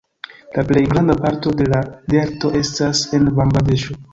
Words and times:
La 0.55 0.63
plej 0.69 0.81
granda 0.93 1.17
parto 1.19 1.53
de 1.61 1.67
la 1.75 1.83
delto 2.15 2.53
estas 2.63 3.07
en 3.19 3.33
Bangladeŝo. 3.41 4.05